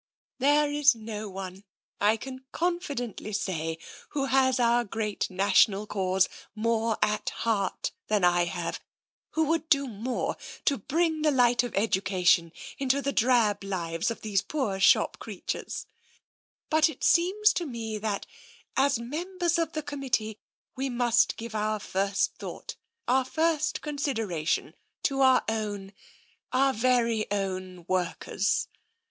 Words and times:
There 0.39 0.71
is 0.71 0.95
no 0.95 1.29
one, 1.29 1.63
I 1.99 2.17
can 2.17 2.43
confidently 2.51 3.31
say, 3.33 3.77
who 4.09 4.25
has 4.25 4.59
our 4.59 4.83
great 4.83 5.29
national 5.29 5.85
cause 5.85 6.27
more 6.55 6.97
at 7.03 7.29
heart 7.29 7.91
than 8.07 8.23
I 8.23 8.45
have, 8.45 8.79
who 9.33 9.43
would 9.43 9.69
do 9.69 9.87
more 9.87 10.37
to 10.65 10.79
bring 10.79 11.21
the 11.21 11.29
light 11.29 11.61
of 11.61 11.75
education 11.75 12.51
into 12.79 12.99
the 13.03 13.11
drab 13.13 13.63
lives 13.63 14.09
of 14.09 14.21
those 14.21 14.41
poor 14.41 14.79
shop 14.79 15.19
creatures, 15.19 15.85
but 16.71 16.89
it 16.89 17.03
seems 17.03 17.53
to 17.53 17.67
me 17.67 17.99
that, 17.99 18.25
as 18.75 18.97
members 18.97 19.59
of 19.59 19.73
the 19.73 19.83
committee, 19.83 20.39
we 20.75 20.89
must 20.89 21.37
give 21.37 21.53
our 21.53 21.79
first 21.79 22.33
thought, 22.37 22.75
our 23.07 23.23
first 23.23 23.83
consideration, 23.83 24.73
to 25.03 25.21
our 25.21 25.43
own— 25.47 25.93
our 26.51 26.73
very 26.73 27.29
own 27.31 27.85
workers. 27.87 28.67